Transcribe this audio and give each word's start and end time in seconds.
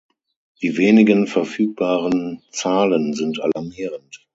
Die 0.63 0.77
wenigen 0.79 1.27
verfügbaren 1.27 2.41
Zahlen 2.49 3.13
sind 3.13 3.39
alarmierend. 3.39 4.25